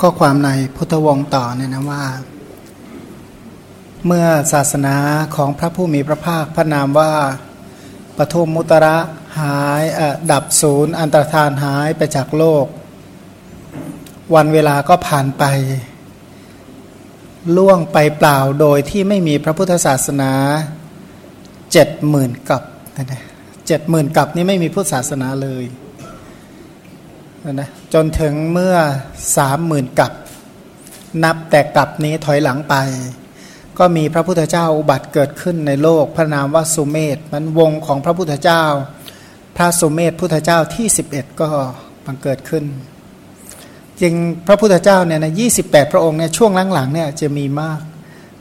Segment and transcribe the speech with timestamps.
[0.00, 2.04] ข้อความในพุทธวงศ์ต่อเนี่ยนะว่า
[4.06, 4.96] เมื่อศาสนา
[5.36, 7.12] ของพระผู้มีพระภาคพระนามว่า
[8.18, 8.98] ปทุมมุตระ
[9.40, 9.82] หาย
[10.32, 12.66] ดับศูนย์ อันตรธานหายไปจากโลก
[14.34, 15.44] วันเวลาก็ผ่านไป
[17.56, 20.32] ล่วงไปเปล่าโดยที่ไม่มีพระพุทธศาสนา
[21.72, 22.62] เจ็ดหมื่นกับ
[23.66, 25.64] เจ็ดหมื่นกับนี้ไม่มีพุทธศาสนาเลย
[27.52, 28.74] นะจนถึงเมื่อ
[29.36, 30.12] สามหมื่นกับ
[31.24, 32.74] นับแต่กับนี้ถอยหลังไป
[33.78, 38.64] ก็มีพระพุทธเจ้าอุบัติเกิดขึ้นในโลกพระนามว่าสุเมธมันวงของพระพุทธเจ้า
[39.56, 41.48] พระสุเมธพุทธเจ้าที่11ก็
[42.04, 42.64] บังเกิดขึ้น
[44.00, 44.14] จริง
[44.46, 45.46] พระพุทธเจ้าเนี่ยนะยี
[45.92, 47.80] พระองค์เนี่ยช่วงหลังๆเนี่ยจะมีมาก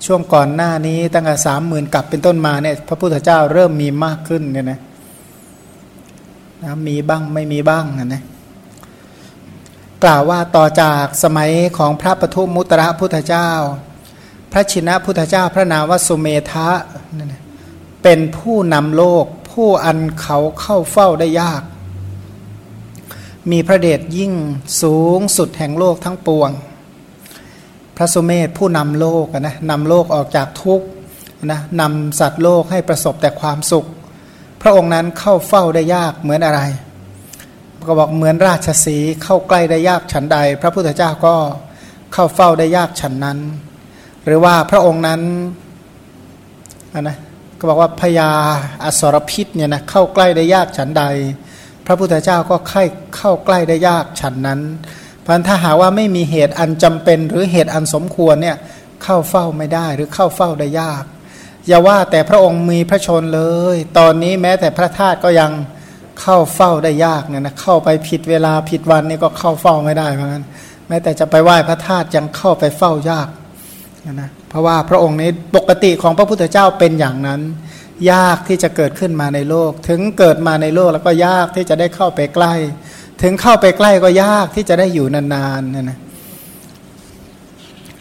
[0.05, 4.80] ช่วงก่อนหน้านี้ตั้งแต่สามหมื่นกับเป็นต้นมาเนี่ยพระพุทธเจ้าเริ่มมีมากขึ้นเนี่ยนะ
[6.63, 8.24] นะมีบ้างไม่มีบ้างนะนะ
[10.05, 13.49] กล่าวว่าต่อจากสมัยของพระปทุมมุตระพุทธเจ้า
[14.52, 16.70] พระชินะพุทธเจ้าพระนามวสุเมธะ
[18.04, 21.63] เป็นผู้นำโลกผู้อันเขาเข้าเฝ้าได้ยาก
[23.52, 24.34] มีพระเดชยิ่ง
[24.82, 26.49] สูงสุดแห่งโลกทั้งปวง
[27.98, 30.88] พระสุเมธผู้นำโลกนะนำโลกออกจากทุกข์
[31.51, 33.85] นะนำสัตว์โลกให้ประสบแต่ความสุข
[34.62, 36.62] พระองค์นั้นเข้าเฝ้าได้ยากเหมือนอะไร
[37.88, 41.36] ก็บอกเหมือนราชสีเข้าใกล้ได้ยากฉันใด พระพุทธเจ้าก็
[42.14, 43.40] เข้าเฝ้าได้ยากฉันนั้น
[44.26, 45.22] หรือว่าพระองค์นั้น
[47.02, 47.18] นะ
[47.60, 48.30] ก็บอกว่าพญา
[48.84, 51.04] อสรพิษเนี่ยนะเข้าใกล้ได้ยากฉันใด
[51.86, 52.84] พระพุทธเจ้าก็ค่
[53.16, 54.62] เข้าใกล้ได้ยากฉันนั้น
[55.26, 58.58] พันถ้าหาว่าไม่มีเหตุอันจำเป็นหรือเหตุอันสมควรเนี่ย
[59.04, 61.04] เข้าเฝ้าไม่ได้หรือเข้าเฝ้าได้ยาก
[61.68, 63.41] อย่าว่าแต่พระองค์มีพระชนเล
[63.76, 65.52] ย ตอนนี้แม้แต่พระธาตุก็ยัง
[66.22, 70.44] เข้าเฝ้าได้ยากเนี่ยนะเข้าไปผิดเวลาผิดวันนี่ก็เข้าเฝ้าไม่ได้เหมือนกัน
[70.88, 73.28] แม้แต่จะไปไหว้พระธาตุยังเข้าไปเฝ้ายาก
[74.13, 77.41] นะเพราะว่าพระองค์นี้ปกติของพระพุทธเจ้าเป็นอย่างนั้น
[78.12, 82.53] ยากที่จะเกิดขึ้นมาในโลก ถึงเกิดมาในโลกแล้วก็ยากที่จะได้เข้าไปใกล้
[83.22, 86.00] ถึงเข้าไปใกล้ก็ยากที่จะได้อยู่นานๆเนี่ยนะ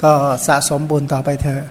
[0.03, 0.13] ก็
[0.47, 1.63] สะสมบุญต่อไปเถอะ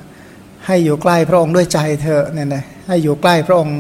[0.66, 3.78] ให้อยู่ใกล้พระองค์ด้วยใจเถอะเนี่ยนะให้อยู่ใกล้พระองค์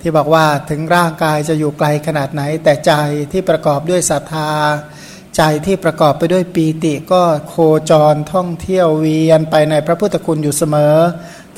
[0.00, 2.92] ที่บอกว่าถึงร่างกายจะอยู่ไกลขนาดไหน แต่ใจ
[3.32, 4.50] ที่ประกอบด้วยศรัทธา
[5.36, 7.54] ใจที่ประกอบไปด้วยปีติก็โค
[7.90, 10.94] จรท่องเที่ยวเวียนไปในพระพุทธคุณอยู่เสมอ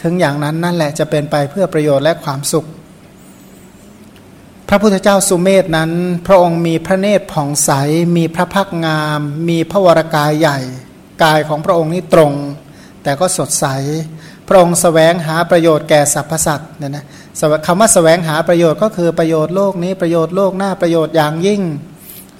[0.03, 2.67] ถึงอย่างนั้นนั่นแหละจะเป็นไปเพื่อประโยชน์และความสุข
[4.69, 5.93] พระพุทธเจ้าสุเมธนั้น
[6.27, 7.71] พระองค์มีพระเนตรผ่องใส
[8.17, 10.59] มีพระพักงาม มีพระวรากายใหญ่
[11.23, 12.33] กายของพระองค์นี้ตรง
[13.03, 13.67] แต่ก็สดใส
[14.49, 17.05] พระองค์สแสวงหาประโยชน์แก่สรรพสัตว์เนี่ยนะ
[17.67, 21.63] คำว่าสแสวงหาประโยชน์ก็คือประโยชน์โลกนี้ประโยชน์โลกหน้าประโยชน์อย่างยิ่ง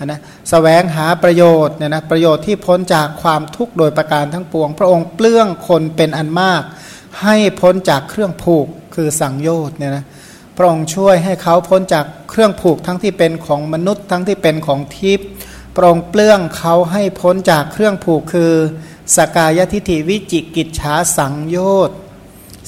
[0.05, 6.63] นะสแสวงหาประโยชน์เนี่ยนะประโยชน์ที่พ้นจากความทุกข์โดยประการทั้งปวง พระองค์เปลื้องคนเป็นอันมาก
[7.23, 10.05] ให้พ้นจากเครื่องผูกคือสังโยชน์เนี่ยนะ
[10.57, 15.29] พระองค์ช่วยให้เขาพ้นจากเครื่องผูกทั้งที่เป็นของมนุษย์ทั้งที่เป็นของทิพย์
[15.75, 18.53] พระองค์เปลื้องเขาให้พ้นจากเครื่องผูกคือ
[19.17, 21.59] สกายทิฐิวิจิกิจฉาสังโย
[21.89, 21.97] ชน์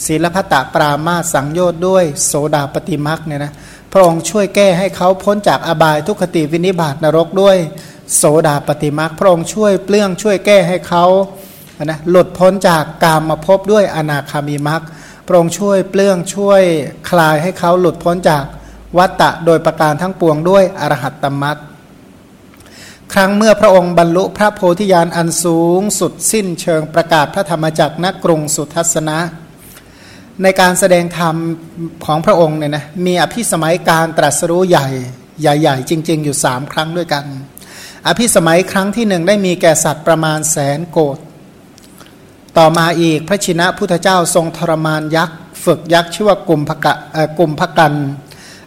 [0.04, 3.52] ศีลพัตตปรามาสังโยชน์ด้วยโสดาปฏิมักเนี่ยนะ
[3.92, 7.56] พระองค์ช่วยแก้ให้เขาพ้นจากอบายทุกขติวินิบาตนรกด้วย
[8.16, 11.04] โสดาปฏิมักพระองค์ช่วยเปลื้องช่วยแก้ให้เขา
[11.84, 14.82] นะหลุดพ้นจากกามมาพบด้วยอนาคามีมัก
[15.26, 16.62] พระองค์ช่วยเปลื้องช่วย
[17.10, 18.44] คลายให้เขาหลุดพ้นจาก
[18.98, 21.58] วัตตะโดยประการทั้งปวงด้วยอรหัตตมัก
[23.12, 29.18] ครั้งเมื่อพระองค์บรรลุพระโพธิญาณอันสูงสุดสิ้นเชิงประกาศพระธรรมจักรณกรุงสุทัศนะ
[30.42, 31.36] ในการแสดงธรรม
[32.04, 34.88] ของพระองค์เนี่ยนะมีอภิสมัยการตรัสรู้ใหญ่
[35.40, 37.24] ใหญ่ๆ จริง ๆ อยู่สามครั้งด้วยกัน
[38.06, 41.18] อภิสมัยครั้งที่หนึ่งได้มีแก่สัตว์ประมาณแสนโกด
[42.58, 46.94] ต่อมาอีกพระชินะพุทธเจ้าทรงทรมานยักษ์ ฝึกยักษ์ชื่อว่ากลุ่มพกะ
[47.38, 47.92] กลุ่มพกัน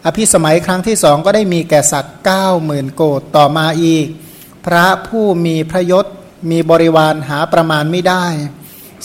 [0.06, 4.06] อภิสมัยครั้งที่สองก็ได้มีแก่สัตว์เก้าหมื่นโกดต่อมาอีก
[4.66, 6.06] พระผู้มีพระยศ
[6.50, 8.24] มีบริวารหาประมาณไม่ได้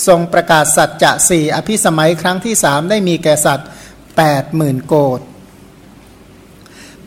[0.07, 3.69] ทรงประกาศสัจจะสี่อภิสมัยครั้งที่สามได้มีแก่สัตว์
[4.17, 5.19] แปดหมื่นโกด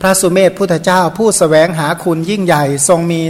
[0.00, 3.23] พระสุเมธพุทธเจ้าผู้สแสวงหาคุณยิ่งใหญ่ทรงมี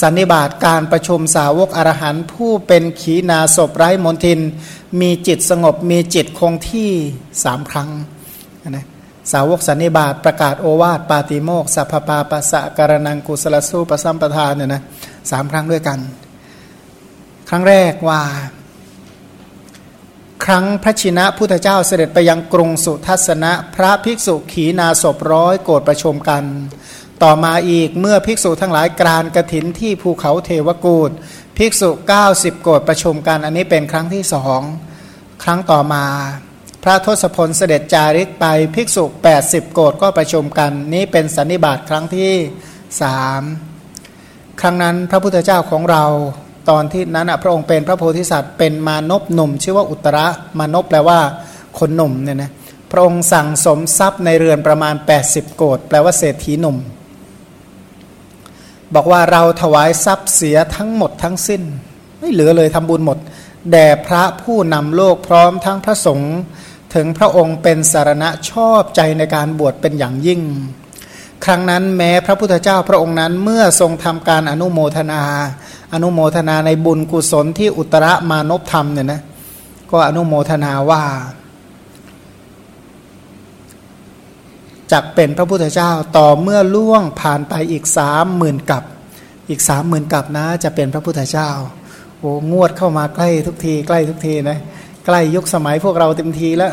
[0.00, 4.40] สันนิบาตการประชุมสาวกอรหันผู้เป็นขีนาศพไร้มนทิน
[5.00, 6.90] มีจิตสงบมีจิตคงที่
[7.44, 7.90] สามครั้ง
[8.70, 8.86] นะ
[9.32, 14.82] สาวกสันนิบาตประกาศโอวาทปาติโมกสัพพาปัสสะการนังกุสลสู้ประสัมปทานเนี่ยนะ
[15.30, 15.98] สามครั้งด้วยกัน
[17.48, 18.20] ครั้งแรกว่า
[20.44, 26.44] ครั้งพระชินะพุทธเจ้าเสด็จไปยังกรุงสุทัศนะ พระภิกษุขีนาศพร้อยโกรธประชุมกัน
[27.22, 31.10] ต่อมาอีกเมื่อภิกษุทั้งหลายกรานกระถินที่ภูเขาเทวกูด
[31.58, 31.90] ภิกษุ
[32.26, 34.60] 90 โกรธประชุมกัน อันนี้เป็นครั้งที่สอง
[35.42, 36.04] ครั้งต่อมา
[36.82, 39.04] พระทศพลเสด็จจาริกไปภิกษุ
[39.38, 42.32] 80 โกรธก็ประชุมกัน นี้เป็นสันนิบาตครั้งที่
[43.02, 43.42] สาม
[44.60, 46.04] ครั้งนั้นพระพุทธเจ้าของเรา
[46.68, 50.26] ตอนที่นั้นพระองค์เป็นพระโพธิสัตว์เป็นมานพหนุ่ม ชื่อว่าอุตระ
[50.58, 51.18] มานพแปลว่า
[51.78, 52.50] คนหนุ่มเนี่ยนะ
[52.90, 54.94] พระองค์สั่งสมทรัพย์ในเรือนประมาณ
[55.26, 56.76] 80 โกดแปลว่าเศรษฐีหนุ่ม
[58.94, 61.62] บอกว่าเราถวายทรัพย์เสียทั้งหมดทั้งสิ้น
[62.18, 63.18] ไม่เหลือเลยทำบุญหมด
[63.70, 66.34] แด่พระผู้นำโลกพร้อมทั้งพระสงฆ์
[66.94, 70.42] ถึงพระองค์เป็นสารณะชอบใจในการบวชเป็นอย่างยิ่ง
[71.44, 75.22] ครั้งนั้นแม้พระพุทธเจ้าพระองค์นั้นเมื่อทรงทำการอนุโมทนา
[75.92, 79.20] อนุโมทนาในบุญกุศลที่อุตรมานพธรรมเนี่ยนะ
[79.90, 81.02] ก็อนุโมทนาว่า
[84.92, 88.82] จักเป็นพระพุทธเจ้าต่อเมื่อล่วงผ่านไปอีกสามหมื่นกับ
[89.48, 91.50] อีกสามหมื่นกับนะ จะเป็นพระพุทธเจ้า
[92.18, 94.58] โอ้งวดเข้ามาใกล้ทุกที ใกล้ทุกทีนะ
[95.06, 96.72] ใกล้ยุคสมัยพวกเราเต็มทีแล้ว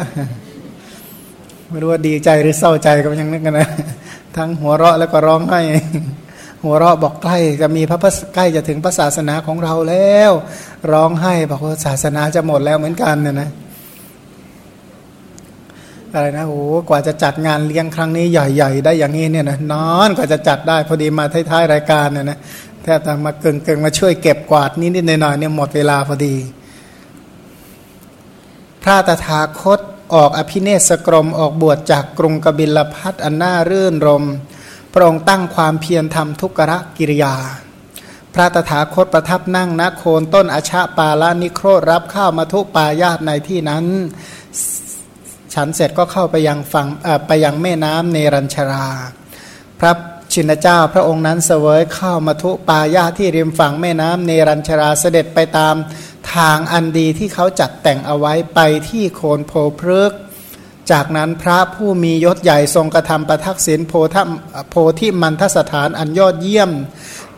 [1.69, 3.69] ไม่รู้ว่าดีใจหรือเศร้าใจก็ยังนึกกันนะ
[4.37, 5.61] ทั้งหัวเราะแล้วก็ร้องไห้
[6.63, 7.99] หัวเราะบอกใกล้จะมีพระ
[8.35, 10.31] ใกล้จะถึงพระศาสนาของเราแล้ว
[10.91, 13.49] ร้องไห้บอกว่าศาสนาจะหมดแล้วเหมือนกันเนี่ยนะ
[16.13, 22.39] อะไรนะโอ้กว่าจะจัดงานเลี้ยงครั้งนี้ใหญ่ๆ ได้อย่างนี้เนี่ยนะนอนกว่าจะจัดได้พอดีมาท้ายๆรายการเนี่ยนะ
[22.83, 26.35] แทบจะมาเกิงเกิงมาช่วยเก็บกวาดนิดๆหน่อยๆเนี่ยหมดเวลาพอดี
[28.83, 29.79] พระตถาคต
[30.15, 34.23] ออกอภิเนศกรมออกบวชจากกรุงกบิลพัทอันน่ารื่นรม
[34.93, 37.35] พระองค์ตั้งความเพียรทำทุกรกิริยา
[38.33, 43.85] พระตถาคตประทับนั่งณโคนต้นอชาปาลานิโครรับข้าวมาทุปายาตในที่นั้น
[45.53, 46.87] ฉันเสร็จก็เข้าไปยังฝั่ง
[47.27, 48.87] ไปยังแม่น้ำเนรัญชรา
[49.79, 49.91] พระ
[50.33, 55.75] ชินเจ้าพระองค์นั้นเสวยข้าวมาทุปายาที่ริมฝั่งแม่น้ำเนรัญชราเสด็จไปตาม
[56.35, 58.59] ทางอันดีที่เขาจัดแต่งเอาไว้ไป
[58.89, 60.11] ที่โคนโพพฤก
[60.91, 64.15] จากนั้นพระผู้มียศใหญ่ทรงกระทำประทักษิณโพธ
[64.69, 66.71] โพธิมันทสถานอันยอดเยี่ยม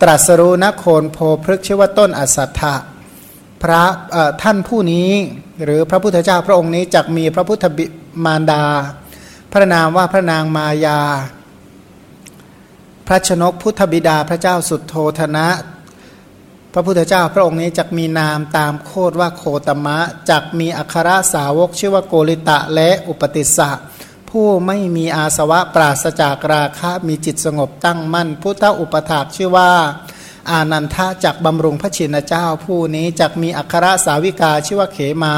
[0.01, 2.75] ตรัสรู้นโคนโพพฤกชื่อว่าต้นอสัตถะ
[3.63, 3.83] พระ
[4.42, 5.12] ท่านผู้นี้
[5.63, 7.86] หรือพระพุทธเจ้าพระองค์นี้จักมีพระพุทธบิ
[8.25, 8.63] มารดา
[9.54, 11.00] พระนามว่าพระนางมายา
[13.07, 15.47] พระชนกพุทธบิดาพระเจ้าสุดโทธนะ
[16.73, 19.97] พระพุทธเจ้าพระองค์นี้จักมีนามตามโคดว่าโคตมะ
[20.29, 23.71] จักมีอัครสาวกชื่อว่าโกริตะและอุปติสสะ
[24.29, 29.71] ผู้ไม่มีอาสวะปราศจากราคะมีจิตสงบตั้งมั่น พุทธอุปถากชื่อว่า
[30.50, 35.35] อานันทะจักบำรุงพระชินเจ้า ผู้นี้จักมีอัครสาวิกาชื่อว่าเขมา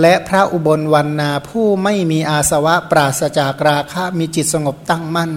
[0.00, 5.32] และพระอุบลวันนาผู้ไม่มีอาสวะปราศจากราคะมีจิตสงบตั้งมั่น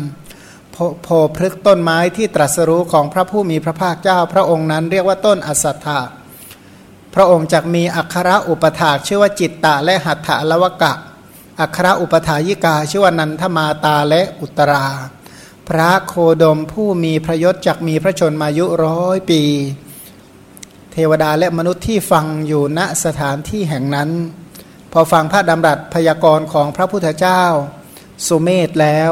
[1.04, 6.02] โพพฤกต้นไม้ที่ตรัสรู้ของพระผู้มีพระภาคเจ้า พระองค์นั้นเรียกว่าต้นอสัตถะ
[7.16, 10.94] พระองค์จักมีอัครอุปถากชื่อว่าจิตตะและหัตถะละวกะ
[11.62, 14.86] อัครอุปถายิกาชื่อว่านันทมาตาและอุตรา
[15.70, 19.42] พระโคดมผู้มีพระยศจักมีพระชนมายุร้อยปี
[20.92, 24.10] เทวดาและมนุษย์ที่ฟังอยู่ณสถานที่แห่งนั้น
[24.92, 27.44] พอฟังพระดำรัสพยากรณ์ของพระพุทธเจ้า
[28.28, 29.12] สุเมธแล้ว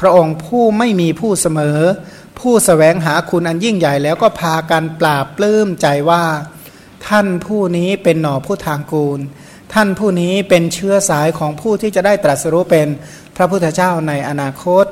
[0.00, 1.78] พระองค์ผู้ไม่มีผู้เสมอ
[2.38, 6.24] ผู้สแสวงหาคุณอันยิ่งใหญ่แล้วก็พากันปราบปลื้มใจว่า
[7.08, 9.20] ท่านผู้นี้เป็นหน่อผู้ทางกูล
[9.74, 12.88] ท่านผู้นี้เป็นเชื้อสายของผู้ที่จะได้ตรัสรู้เป็น
[13.36, 14.86] พระพุทธเจ้าในอนาคต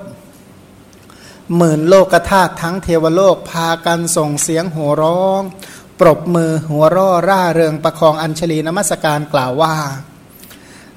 [1.57, 5.41] หมื่นโลกธาตุทั้งเทวโลกพากันส่งเสียงหัวร้อง
[6.01, 9.75] ปรบมือหัวร่อร่าเริงประคองอัญชลีนมัสการกล่าวว่า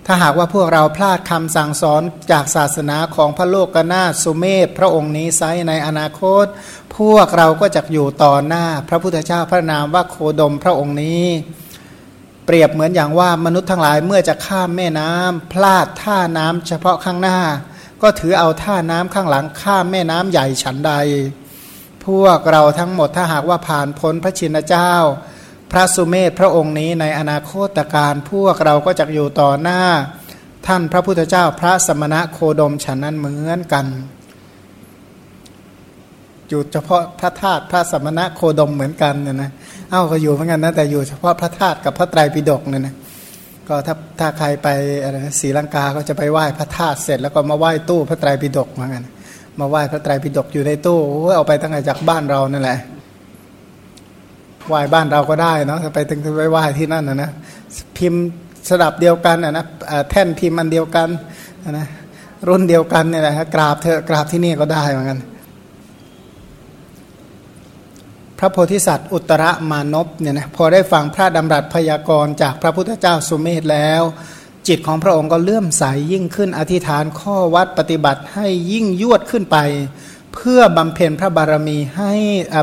[0.05, 6.45] ถ้าหากว่าพวกเราพลาดคำสั่งสอนจากศาสนาของพระโลกกนาสุเมธพระองค์นี้ไซในอนาคต
[6.97, 11.25] พวกเราก็จะอยู่ต่อหน้าพระพุทธเจ้าพระนามว่าโคดมพระองค์นี้
[12.45, 17.39] เปรียบเหมือนอย่างว่ามนุษย์ทั้งหลายเมื่อจะข้ามแม่น้ำพลาดท่าน้ำเฉพาะข้างหน้า
[18.01, 20.93] ก็ถือเอาท่าน้ำข้างหลังข้ามแม่น้ำใหญ่ฉันใด
[22.05, 24.91] พวกเราทั้งหมดถ้าหากว่าผ่านพ้นพระชินเจ้า
[25.75, 29.79] พระสุเมธพระองค์นี้ในอนาคตการพวกเราก็จะอยู่ต่อหน้า
[30.67, 33.85] ท่านพระพุทธเจ้าพระสมณะโคดมฉันนั้นเหมือนกัน
[36.49, 39.51] อยู่เฉพาะพระธาตุพระสมณะโคดมเหมือนกันเนี่ยนะ
[39.91, 42.95] เอ้าก็อยู่เหมือนกันนะแต่อยู่เฉพาะพระธาตุกับพระไตรปิฎกเนี่ยนะ
[43.67, 44.67] ก็ถ้าถ้าใครไป
[45.03, 49.03] อะไรศรีลังกาก็จะไปไหว้พระธาตุเสร็จแล้วก็มาไหว้ตู้พระไตรปิฎกเหมือนกัน
[49.59, 50.99] มาไหว้พระไตรปิฎกอยู่ในตู้
[51.35, 52.79] เอาไปตั้งแต่จากบ้านเรานั่นแหละ
[54.67, 57.31] ไหว้บ้านเราก็ได้เนาะไปถึงไปไหว้ที่นั่นนะนะ
[57.97, 58.23] พิมพ์
[58.69, 59.65] สดับเดียวกันนะนะ
[60.09, 61.09] แท่นพิมพ์อันเดียวกัน
[61.71, 61.87] นะ
[62.47, 65.19] รุ่นเดียวกันเนี่ยนะครกราบเธอกราบที่นี่ก็ได้เหมือนกัน
[68.39, 74.01] พระโพธิสัตว์ อุตรมานพเนี่ยนะพอได้ฟังพระดำรัสพยากรณ์จากพระพุทธเจ้าสุเมธแล้ว
[74.67, 79.57] จิตของพระองค์ก็เลื่อมใสยยิ่งขึ้นอธิษฐานข้อวัดปฏิบัติให้ยิ่งยวดขึ้นไป
[80.33, 82.13] เพื่อบำเพ็ญพระบารมีให้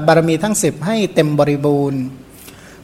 [0.07, 2.03] บารมีทั้งสิบให้เต็มบริบูรณ์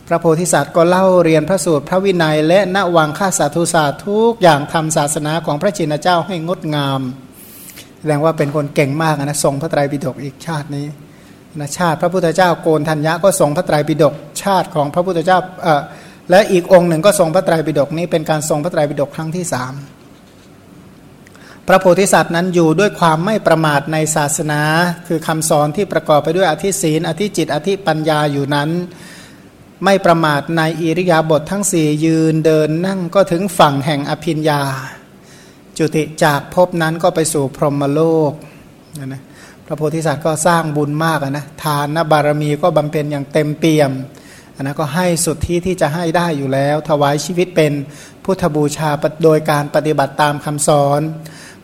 [0.09, 7.01] พระโพธิสัตว์ก็เล่าเรียนพระสูตรพระวินัย และณวังค่าสาธุศาสตร์ทุกอย่างทำศาสนาของพระจินเจ้าให้งดงาม
[7.99, 10.87] แสดงว่าเป็นคนเก่งมากนะทรงพระไตรปิฎกอีกชาตินี้
[11.61, 15.83] นะชาติพระพุทธเจ้าโกนธัญญะก็ทรงพระไตรปิฎกชาติของพระพุทธเจ้าเออ
[16.31, 19.73] และอีกองค์หนึ่งก็ทรงพระไตรปิฎกนี้เป็นการทรงพระไตรปิฎกครั้งที่สาม
[21.69, 24.61] พระโพธิสัตว์นั้นอยู่ด้วยความไม่ประมาทในศาสนา
[25.09, 28.71] คือคำสอนที่ประกอบไปด้วยอธิศีล อธิจิต อธิปัญญาอยู่นั้น
[29.85, 34.63] ไม่ประมาทในอิริยาบถททั้งสี่ยืนเดินนั่งก็ถึงฝั่งแห่งอภิญญา
[35.79, 38.33] จุติจากภพนั้นก็ไปสู่พรหมโลก
[38.99, 39.23] นะนะ
[39.67, 43.93] พระโพธิสัตว์ก็สร้างบุญมากนะทานนบารมีก็บำเพ็ญอย่างเต็มเปี่ยม
[44.55, 47.73] อันนั้นก็ให้สุดที่ที่จะให้ได้อยู่แล้ว ถวายชีวิตเป็น
[48.25, 48.91] พุทธบูชา
[49.25, 51.01] โดยการปฏิบัติตามคำสอน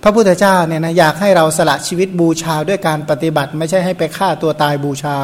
[0.04, 5.16] พระพุทธเจ้าเนี่ยนะอยากให้เราสละชีวิตบูชาด้วยการปฏิบัติ ไม่ใช่ให้ไปฆ่าตัวตายบูชา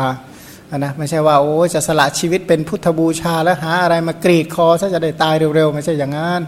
[0.71, 6.41] อันะไม่ใช่ว่าโอ้จะสละชีวิตเป็นพุทธบูชาแล้วหาอะไรมากรีดคอถ้าจะได้ตายเร็วๆ ไม่ใช่อย่างนั้น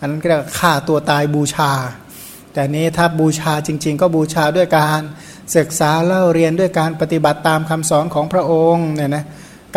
[0.00, 1.70] อันนั้นก็เรียกฆ่าตัวตายบูชา
[2.52, 5.00] แต่นี้ถ้าบูชาจริง ๆ ก็บูชาด้วยการ
[5.56, 9.24] ศึกษาเล่าเรียนด้วยการปฏิบัติตามคำสอนของพระองค์เนี่ยนะ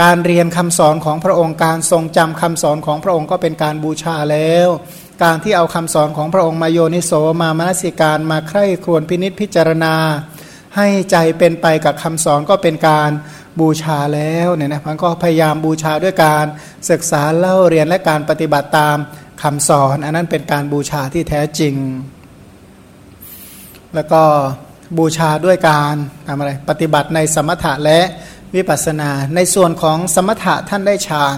[0.01, 4.69] การเรียนคำสอนของพระองค์การทรงจำคำสอนของพระองค์ก็เป็นการบูชาแล้ว
[5.23, 9.95] การที่เอาคำสอนของพระองค์มาโยนิโสมามนสิการมาใคร่ครวญพินิษพิจารณา
[10.75, 13.11] ให้ใจเป็นไปกับคำสอนก็เป็นการ
[13.59, 16.45] บูชาแล้วเนี่ยนะมันก็พยายามบูชาด้วยการ
[16.89, 18.97] ศึกษาเล่าเรียนและการปฏิบัติตาม
[19.43, 21.75] คำสอน อันนั้นเป็นการบูชาที่แท้จริง
[23.95, 24.23] แล้วก็
[24.97, 25.93] บูชาด้วยการ
[26.27, 27.99] ทำอะไรปฏิบัติในสมถะและ
[28.55, 31.37] วิปัสสนา ในส่วนของสมถะท่านได้ฌาน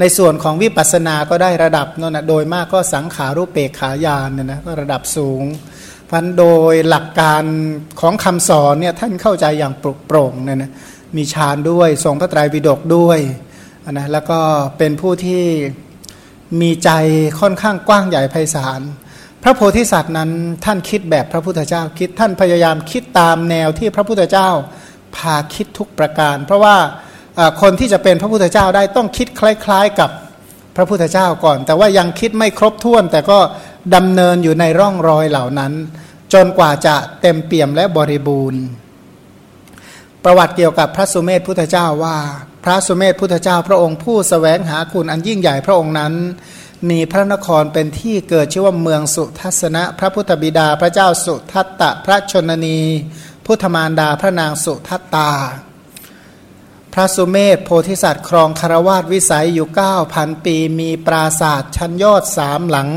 [0.00, 5.42] ในส่วนของวิปัสสนาก็ได้ระดับนั่นนะโดยมากก็สังขารูปเปกขายานเนี่ยนะก็ระดับสูง
[6.10, 7.44] พันโดยหลักการ
[8.00, 10.70] ของคำสอนเนี่ยท่านเข้าใจอย่างปรุโปร่งเนี่ยนะ
[11.16, 13.18] มีฌานด้วย ทรงพระไตรปิฎกด้วย
[13.90, 14.38] นะแล้วก็
[14.78, 15.44] เป็นผู้ที่
[16.60, 16.90] มีใจ
[17.40, 18.80] ค่อนข้างกว้างใหญ่ไพศาล
[19.42, 20.30] พระโพธิสัตว์นั้น
[20.64, 24.48] ท่านคิดแบบพระพุทธเจ้าคิดท่านพยายามคิดตามแนวที่พระพุทธเจ้า
[25.16, 26.76] พาคิดทุกประการ เพราะว่า
[27.62, 30.10] คนที่จะเป็นพระพุทธเจ้าได้ต้องคิดคล้าย ๆ กับ
[30.76, 33.38] พระพุทธเจ้าก่อน แต่ว่ายังคิดไม่ครบถ้วน แต่ก็
[33.94, 35.72] ดำเนินอยู่ในร่องรอยเหล่านั้น
[36.32, 38.62] จนกว่าจะเต็มเปี่ยมและบริบูรณ์
[40.24, 42.16] ประวัติเกี่ยวกับพระสุเมธพุทธเจ้าว่า
[42.64, 46.12] พระสุเมธพุทธเจ้าพระองค์ผู้สแสวงหาคุณอันยิ่งใหญ่พระองค์นั้น
[46.90, 52.78] มีพระนครเป็นที่เกิดชื่อว่าเมืองสุทัศนะ พระพุทธบิดาพระเจ้าสุทัตตะ พระชนนี
[53.46, 55.30] พุทธมารดาพระนางสุทัตตา
[56.94, 62.88] พระสุเมธโพธิสัตว์ครองคารวาสวิสัยอยู่เก้าพันปี มีปราศาสตร์ชั้นยอดสามหลัง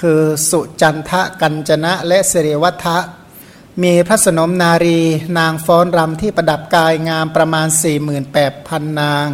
[0.00, 2.98] คือสุจันทะกัญจนะและเสรวัฏะ
[3.82, 5.00] มีพระสนมนารี
[5.38, 7.66] นางฟ้อนรำที่ประดับกายงามประมาณ
[8.32, 9.26] 48,000 นาง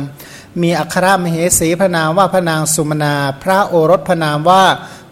[0.60, 4.64] มีอัครมเหสีพระนามว่าพระนางสุมนา พระโอรสพระนามว่า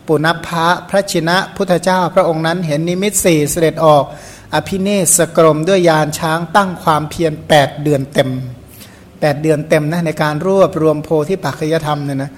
[0.07, 4.05] ปุณพะพระชินะพุทธเจ้าพระองค์นั้นเห็นนิมิตสี่เสด็จออก
[4.55, 8.31] อภิเนศกรมด้วยยานช้างตั้งความเพียรแปดเดือนเต็ม
[9.25, 12.31] แปดเดือนเต็มนะในการรวบรวมโพธิปัจจยธรรมเนี่ยนะ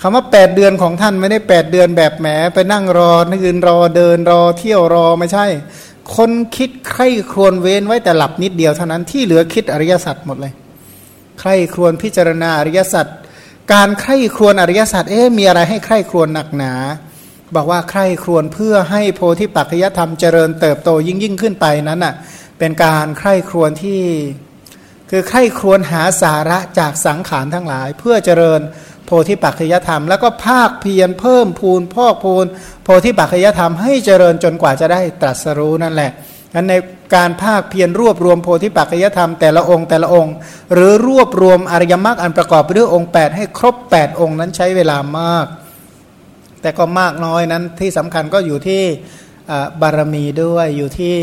[0.00, 5.46] คำว่าแปดเดือนของท่านไม่ได้แปดเดือนแบบแหมไปนั่งรอนึกินรอเดินรอเที่ยวรอไม่ใช่
[6.16, 10.52] คนคิดใคร่ครวญเว้นไว้แต่หลับนิดเดียวเท่านั้นที่เหลือคิดอริยสัจหมดเลย
[11.40, 13.06] ใคร่ครวญพิจารณาอริยสัจ
[13.72, 16.72] การใคร่ครวญอริยสัจเอ๊ะมีอะไรให้ใคร่ครวญหนักหนา
[17.54, 22.14] บอกว่าใคร่ครวญเพื่อให้โพธิปัจจยธรรมเจริญเติบโตยิ่งยิ่งขึ้นไปนั้นน่ะ
[22.58, 24.00] เป็นการใคร่ครวญที่
[25.16, 28.60] คือใคร่ครวญหาสาระจากสังขารทั้งหลาย เพื่อเจริญ
[29.06, 32.46] โพธิปัจจยธรรม แล้วก็ภาคเพียรเพิ่มพูนพอกพูน
[32.84, 36.10] โพธิปัจจยธรรมให้เจริญจนกว่าจะได้ตรัสรู้นั่นแหละ
[36.54, 36.74] นั้นใน
[37.14, 40.34] การภาคเพียรรวบรวมโพธิปัจจยธรรมแต่ละองค์แต่ละองค์
[40.74, 45.46] หรือรวบรวมอริยมรรคอันประกอบไปด้วยองค์ 8 ให้ครบ 8 องค์นั้นใช้เวลามาก
[46.60, 48.82] แต่ก็มากน้อยนั้นที่สำคัญก็อยู่ที่
[49.80, 51.16] บารมีด้วยอยู่ที่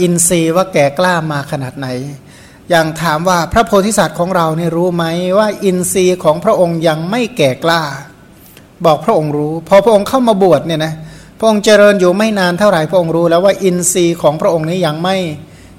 [0.00, 1.88] อินทรีย์ว่าแก่กล้ามาขนาดไหน
[2.70, 5.04] อย่างถามว่าพระโพธิสัตว์ของเราเนี่ยรู้ไหม
[5.38, 7.82] ว่าอินทรีย์ของพระองค์ยังไม่แก่กล้า
[8.84, 10.92] บอกพระองค์รู้ พอพระองค์เข้ามาบวชเนี่ยนะ
[11.38, 15.16] พระองค์เจริญอยู่ไม่นานเท่าไหร่พระองค์รู้ แล้วว่าอินทรีย์ของพระองค์นี้ยังไม่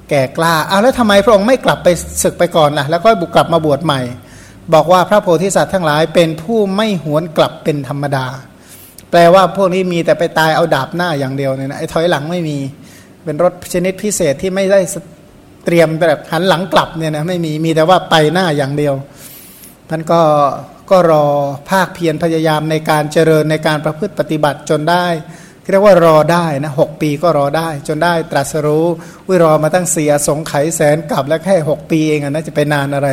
[0.10, 1.88] แก่กล้าเอาแล้วทำไมพระองค์ไม่กลับไป
[2.24, 4.02] ศึกไปก่อนล่ะ แล้วก็บุกกลับมาบวชใหม่
[4.74, 8.26] บอกว่าพระโพธิสัตว์ทั้งหลายเป็นผู้ไม่หวนกลับเป็นธรรมดา
[9.12, 12.58] แปลว่าพวกนี้มีแต่ไปตายเอาดาบหน้าอย่างเดียวเนี่ยนะไอ้ถอยหลังไม่มี
[13.24, 14.80] เป็นรถชนิดพิเศษที่ไม่ได้
[15.66, 18.94] เตรียมแบบหันหลังกลับเนี่ยนะไม่มีมีแต่ว่าไปหน้าอย่างเดียว
[19.90, 20.22] ท่านก็
[20.92, 21.26] ก็รอ
[21.70, 25.06] ภาคเพียรพยายามในการเจริญในการประพฤติปฏิบัติจนได้
[25.72, 28.86] เรียกว่ารอได้นะหปีก็รอได้ จนได้ตรัสรู้
[29.28, 33.10] วิรอมาตั้งเสียสงไขแสนกลับแล้วแค่ 6 ปีเองนะจะไปนานอะไร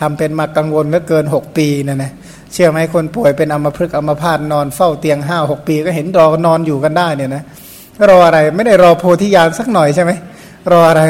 [0.00, 2.12] ทำเป็นมากังวลเหลือเกิน 6 ปีนะนะ
[2.52, 7.42] เชื่อไหมคนป่วยเป็นอัมพฤกษ์อัมพาตนอนเฝ้าเตียงห้าหกปีก็เห็นรอนอนอยู่กันได้เนี่ยนะ
[8.08, 10.12] รออะไรไม่ได้รอโพธิญาณสักหน่อยใช่ไหม
[10.72, 11.02] รออะไร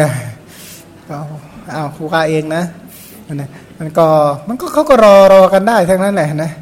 [1.74, 2.64] อ้าเอาครูกาเองนะ
[3.34, 3.48] นะ
[3.78, 4.06] มันก็
[4.48, 6.52] มันก็เขาก็รอรอกันได้ทั้งนั้นแหละนะ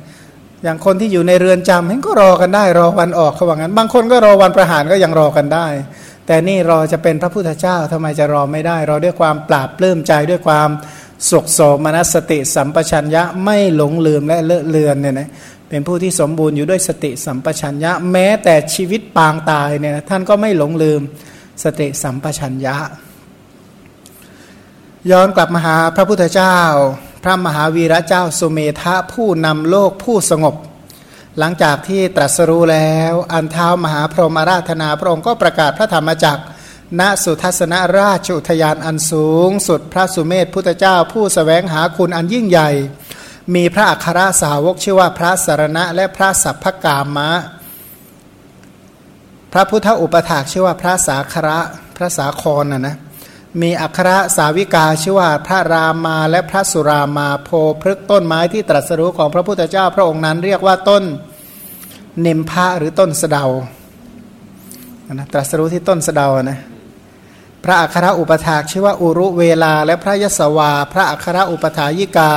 [0.63, 5.67] อย่างคนที่อยู่ในเรือนจำเห็นก็รอกันได้ รอวันออกเขาว่างั้น บางคนก็รอวันประหารก็ยังรอกันได้
[6.27, 10.69] แต่นี่รอจะเป็นพระพุทธเจ้าทำไมจะรอไม่ได้ รอด้วยความปราบปลื้มใจด้วยความ
[11.31, 15.29] สุขโสมนัสสติสัมปชัญญะไม่หลงลืมและเลอะเลือนเนี่ยนะ
[15.69, 21.01] เป็นผู้ที่สมบูรณ์อยู่ด้วยสติสัมปชัญญะ แม้แต่ชีวิตปางตายเนี่ยท่านก็ไม่หลงลืม
[21.65, 22.77] สติสัมปชัญญะ
[25.11, 26.59] ย้อนกลับมาหาพระพุทธเจ้า
[27.25, 30.55] พระมหาวีระเจ้าสุเมธะผู้นำโลกผู้สงบ
[31.39, 36.43] หลังจากที่ตรัสรู้แล้วอันเท้ามหาพรหมราธนาพระองค์ก็ประกาศพระธรรมจักร
[37.01, 42.71] ณสุทัศนราชอุทยานอันสูง สุดพระสุเมธพุทธเจ้า ผู้สแสวงหาคุณอันยิ่งใหญ่
[43.55, 47.31] มีพระอัครสาวกชื่อว่าพระสารณะและพระสัพพกามะ
[49.53, 51.59] พระพุทธอุปถากชื่อว่าพระสาคระ
[51.97, 52.97] พระสาครนะนะ
[53.63, 57.51] มีอัครสาวิกาชื่อว่าพระรามาและพระสุรามาโพ
[57.83, 61.05] พฤกต้นไม้ที่ตรัสรู้ของพระพุทธเจ้าพระองค์นั้นเรียกว่าต้น
[62.21, 63.47] เนมพะหรือต้นสะเดา
[65.13, 66.59] นะตรัสรู้ที่ต้นสะเดานะ
[67.65, 72.33] พระอัครอุปถากชื่อว่าอุรุเวลา และพระยศวา พระอัครอุปถายิกา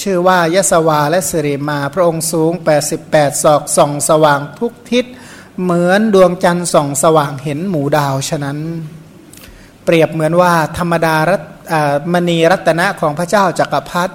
[0.00, 2.52] ชื่อว่ายศวาและสิริมา พระองค์สูง
[2.98, 5.04] 88 ศอกส่องสว่างทุกทิศ
[5.62, 8.58] เหมือนดวงจันทร์ส่องสว่างเห็นหมู่ดาวฉะนั้น
[9.84, 11.32] เปรียบเหมือนว่าธรรมดาร
[12.12, 14.14] มณีรัตนะของพระเจ้าจักรพรรดิ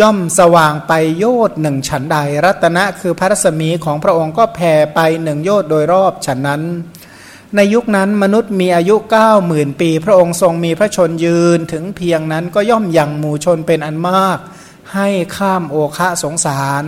[0.00, 6.62] ย่อมสว่างไปโยดหนึ่งฉันใด รัตนะคือพระรัศมีของพระองค์ก็แผ่ไปหนึ่งโยดโดยรอบฉันนั้น
[7.56, 14.38] ในยุคนั้นมนุษย์มีอายุเก้าหมื่นปี พระองค์ทรงมีพระชนยืนถึงเพียงนั้นก็ย่อมยังหมู่ชนเป็นอันมาก
[14.94, 16.82] ให้ข้ามโอคะสงสาร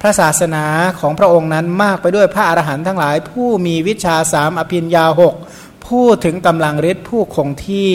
[0.00, 0.66] พระศาสนา
[1.00, 5.34] ของพระองค์นั้นมากไปด้วยพระอรหันต์ทั้งหลาย ผู้มีวิชาสามอภิญญาหก
[5.88, 7.90] พูดถึงกำลังฤทธิ์ผู้คงที่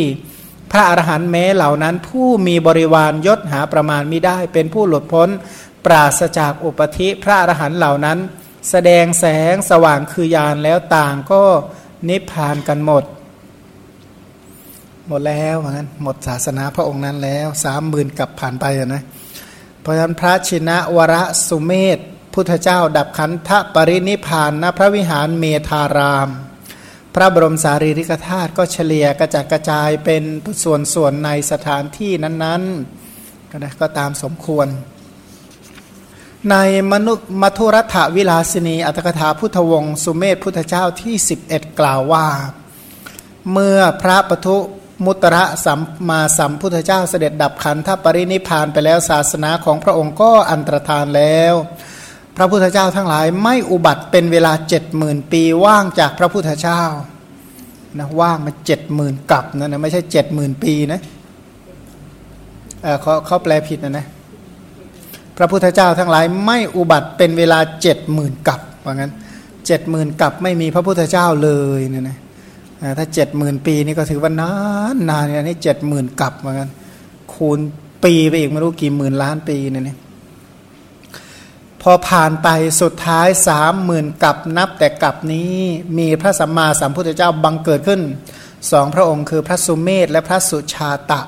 [0.72, 5.30] พระอรหันต์แม้เหล่านั้นผู้มีบริวารยศหาประมาณม่ได้ เป็นผู้หลุดพ้น
[5.86, 8.18] ปราศจากอุปธิพระอรหันต์เหล่านั้น
[8.70, 11.44] แสดงแสงสว่างคือยานแล้วต่างก็
[12.10, 13.04] นิพพานกันหมด
[15.08, 19.04] หมดแล้วเหมือนกันหมดศาสนาพระองค์นั้นแล้วสามหมื่นกับผ่านไปนะ
[19.82, 21.16] เพราะฉะนั้นพระชินะวร
[21.48, 21.98] สุเมธ
[22.34, 26.30] พุทธเจ้าดับขันธปรินิพานณพระวิหารเมธาราม
[27.20, 30.24] ระบรมสารีริกธาตุก็เฉลี่ยกระจัดกระจายเป็น
[30.64, 34.68] ส่วนส่วนในสถานที่นั้นๆก็นะก็ตามสมควร
[36.52, 36.56] ใน
[36.92, 41.16] มนุษย์มัทุรัฐวิลาสินีอัตถกถาพุทธวงศ์สุเมธพุทธเจ้าที่
[41.48, 42.28] 11 กล่าวว่า
[43.52, 44.58] เมื่อพระปทุ
[45.06, 45.80] มุตระสัม
[46.10, 51.54] มาสัมพุทธเจ้าเสด็จดับขันธปรินิพานไปแล้วศาสนาของพระองค์ก็อันตรธานแล้ว
[52.38, 56.82] พระพุทธเจ้าทั้งหลายไม่อุบัติเป็นเวลาเจ็ดหมื่นปีว่างจากพระพุทธเจ้า
[58.00, 61.00] นะว่างมาเจ็ดหมื่นกับนะนะไม่ใช่เจ็ดหมื่นปีนะ
[62.82, 64.06] เออเขาเขาแปลผิดนะนะ
[65.38, 69.12] พระพุทธเจ้าทั้งหลายไม่อุบัติเป็นเวลาเจ็ดหมื่นกับว่างั้น
[69.68, 72.18] เจ็ดหมื่นกับไม่มีพระพุทธเจ้าเลยเนี่ยนะ
[72.98, 74.54] ถ้าเจ็ดหมื่นปีนี่ก็ถือว่านา
[74.94, 76.72] นนานเนี่ยนี่เจ็ดหมื่นกับว่างั้น
[77.34, 77.60] คูณ
[78.04, 79.98] ปีไปอีกไม่รู้กี่หมื่นล้านปีเนี่ย
[81.82, 82.48] พอผ่านไป
[82.82, 85.56] สุดท้ายสามหมื่นกับนับแต่กับนี้
[85.98, 88.02] มีพระสัมมาสัมพุทธเจ้าบังเกิดขึ้น
[88.72, 91.22] สองพระองค์คือพระสุเมธและพระสุชาตะ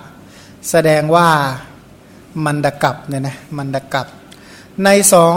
[0.70, 1.30] แสดงว่า
[2.46, 4.08] มันดกับเนี่ยนะมันดกับ
[4.84, 5.36] ในสอง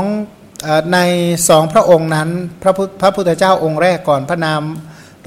[0.93, 0.99] ใน
[1.49, 2.29] สองพระองค์นั้น
[2.63, 4.63] พระพุทพระพุทธเจ้าองค์แรกก่อนพระนาม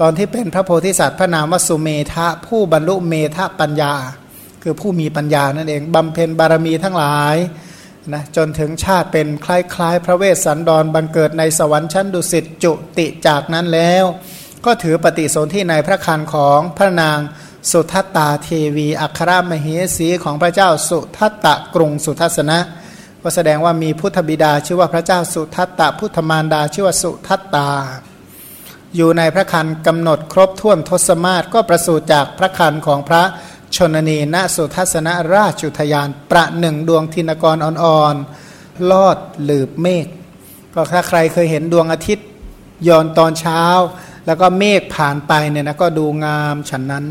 [0.00, 3.92] ตอนที่เป็นพระโพธิสัตว์พระนามวสุเมธะผู้บรรลุเมธะปัญญา
[4.62, 7.36] คือผู้มีปัญญานั่นเองบำเพ็ญบารมีทั้งหลาย
[8.14, 14.04] นะจนถึงชาติเป็นคล้ายๆ พระเวสสันดรบังเกิดในสวรรค์ชั้นดุสิตจุติจากนั้นแล้ว
[14.64, 17.18] ก็ถือปฏิสนธิในพระคันของพระนาง
[17.70, 19.66] สุทัตตาเทวีอัครมเห
[19.96, 22.58] สีของพระเจ้าสุทัตตะกรุงสุทัศนะ
[23.22, 27.68] ก็แสดงว่ามีพุทธบิดาชื่อว่าพระเจ้าสุทัตตะพุทธมารดาชื่อว่าสุทัตตา
[28.96, 33.22] อยู่ในพระคันกำหนดครบถ้วนทศมาศก็ประสูติจากพระคันของพระ
[33.78, 40.06] ชนนีณสุทัศนราชุทยาน ประหนึ่งดวงทินกรอ่อนๆลอดหลืบเมฆ
[40.74, 42.26] ก็ถ้าใครเคยเห็นดวงอาทิตย์
[42.88, 43.62] ย้อนตอนเช้า
[44.26, 47.04] แล้วก็เมฆผ่านไปเนี่ยนะก็ดูงามฉันนั้น